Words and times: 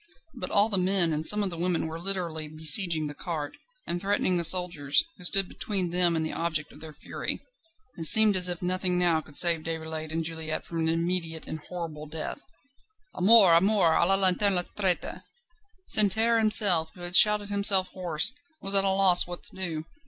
But 0.33 0.49
all 0.49 0.67
the 0.67 0.79
men 0.79 1.13
and 1.13 1.27
some 1.27 1.43
of 1.43 1.51
the 1.51 1.59
women 1.59 1.85
were 1.85 1.99
literally 1.99 2.47
besieging 2.47 3.05
the 3.05 3.13
cart, 3.13 3.55
and 3.85 4.01
threatening 4.01 4.35
the 4.35 4.43
soldiers, 4.43 5.03
who 5.19 5.23
stood 5.23 5.47
between 5.47 5.91
them 5.91 6.15
and 6.15 6.25
the 6.25 6.33
object 6.33 6.71
of 6.71 6.79
their 6.79 6.91
fury. 6.91 7.39
It 7.99 8.05
seemed 8.07 8.35
as 8.35 8.49
if 8.49 8.63
nothing 8.63 8.97
now 8.97 9.21
could 9.21 9.37
save 9.37 9.61
Déroulède 9.61 10.11
and 10.11 10.23
Juliette 10.25 10.65
from 10.65 10.79
an 10.79 10.89
immediate 10.89 11.45
and 11.45 11.59
horrible 11.59 12.07
death. 12.07 12.41
"A 13.13 13.21
mort! 13.21 13.57
A 13.61 13.61
mort! 13.63 13.93
A 13.95 14.07
la 14.07 14.15
lanterne 14.15 14.55
les 14.55 14.65
traîtres!" 14.75 15.21
Santerne 15.87 16.39
himself, 16.41 16.89
who 16.95 17.01
had 17.01 17.15
shouted 17.15 17.49
himself 17.51 17.89
hoarse, 17.89 18.33
was 18.59 18.73
at 18.73 18.83
a 18.83 18.89
loss 18.89 19.27
what 19.27 19.43
to 19.43 19.55
do. 19.55 19.85